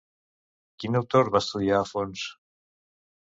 Quin 0.83 0.97
autor 0.99 1.29
va 1.35 1.41
estudiar 1.45 1.77
a 1.81 1.87
fons? 1.91 2.25